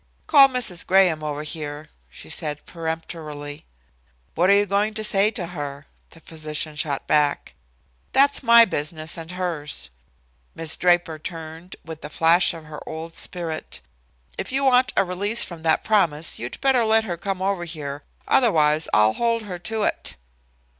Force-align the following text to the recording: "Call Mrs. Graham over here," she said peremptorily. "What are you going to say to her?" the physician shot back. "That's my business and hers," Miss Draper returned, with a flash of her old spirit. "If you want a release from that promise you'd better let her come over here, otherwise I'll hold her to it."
"Call 0.25 0.47
Mrs. 0.49 0.83
Graham 0.87 1.23
over 1.23 1.43
here," 1.43 1.89
she 2.09 2.27
said 2.27 2.65
peremptorily. 2.65 3.65
"What 4.33 4.49
are 4.49 4.53
you 4.55 4.65
going 4.65 4.95
to 4.95 5.03
say 5.03 5.29
to 5.29 5.45
her?" 5.53 5.85
the 6.09 6.19
physician 6.19 6.75
shot 6.75 7.05
back. 7.05 7.53
"That's 8.11 8.41
my 8.41 8.65
business 8.65 9.15
and 9.15 9.29
hers," 9.33 9.91
Miss 10.55 10.75
Draper 10.75 11.13
returned, 11.13 11.75
with 11.85 12.03
a 12.03 12.09
flash 12.09 12.51
of 12.55 12.65
her 12.65 12.81
old 12.89 13.13
spirit. 13.13 13.79
"If 14.39 14.51
you 14.51 14.63
want 14.63 14.91
a 14.97 15.03
release 15.03 15.43
from 15.43 15.61
that 15.61 15.83
promise 15.83 16.39
you'd 16.39 16.59
better 16.61 16.83
let 16.83 17.03
her 17.03 17.15
come 17.15 17.39
over 17.39 17.65
here, 17.65 18.01
otherwise 18.27 18.87
I'll 18.95 19.13
hold 19.13 19.43
her 19.43 19.59
to 19.59 19.83
it." 19.83 20.15